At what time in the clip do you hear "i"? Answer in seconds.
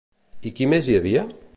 0.51-0.53